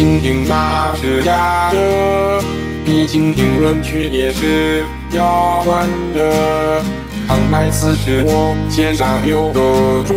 [0.00, 2.42] 听听那是假的，
[2.86, 4.82] 毕竟评论区也是
[5.12, 6.80] 要关的。
[7.28, 10.16] 慷慨此时我肩上有个重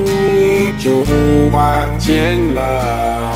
[0.79, 3.33] 就不还钱了。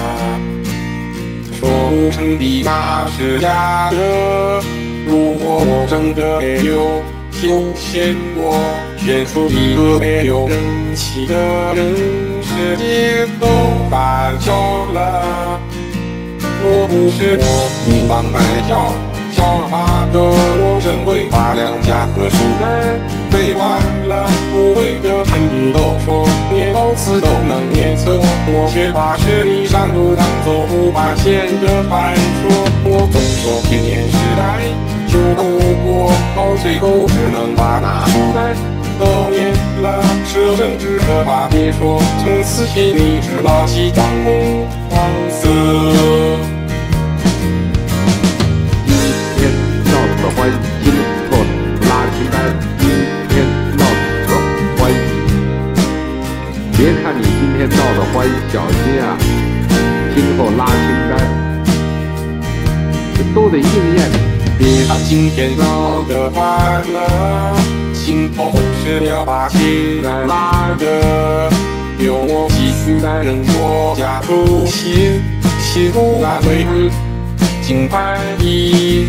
[1.59, 4.63] 说不成的那是假的，
[5.05, 8.57] 如果我真的没有休闲过，
[8.95, 10.57] 选出一个没有人
[10.95, 11.35] 气的
[11.75, 11.93] 人，
[12.41, 13.47] 世界都
[13.91, 14.56] 翻笑。
[17.27, 17.43] 是我，
[17.85, 18.95] 明白白叫，
[19.35, 22.95] 叫他的我真会把两家和书单
[23.27, 26.23] 背完了，不会的成语都说，
[26.55, 32.47] 念到词都能念错，我却把实力上都当做不发现的传说。
[32.87, 34.63] 我总说青年时代
[35.11, 38.55] 就不过，到最后只能把那书单
[38.97, 39.51] 都念
[39.83, 39.99] 了。
[40.23, 46.56] 舍生之可怕，别说，从此心里只把西藏红黄色。
[56.77, 59.17] 别看你今天闹的欢，小心啊，
[60.13, 60.75] 今后拉清
[61.09, 61.17] 单，
[63.15, 64.07] 这都得应验。
[64.59, 67.57] 别看今天闹的欢了，
[67.93, 68.53] 今后
[68.83, 71.49] 是要把清单拉的。
[71.97, 75.19] 有我几个男人国家不行，
[75.59, 76.91] 幸福难为
[77.63, 79.07] 金牌一。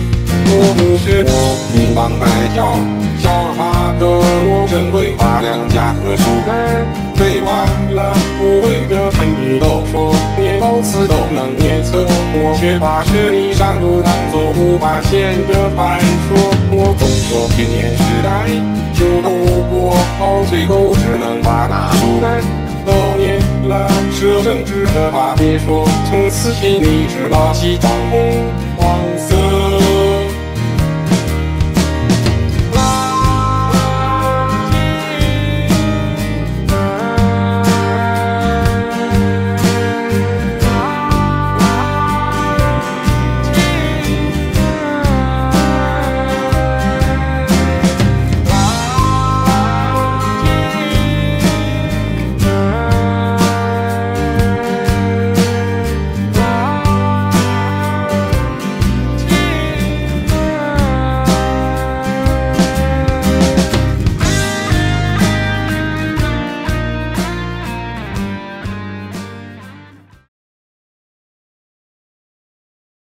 [0.50, 1.30] 我不是我，
[1.77, 2.78] 明王白跳，
[3.19, 4.58] 小花的我
[8.59, 16.37] 了，不会的成语都说，连构词都能念错，我却把实力上路当做不发现的传说。
[16.70, 18.49] 我总说天年时代
[18.93, 19.28] 就不
[19.71, 22.43] 过，到最后只能把那书单
[22.84, 23.38] 都念
[23.69, 23.88] 了。
[24.12, 27.97] 舍生之可怕，别说，从此心里只把西藏红黄色。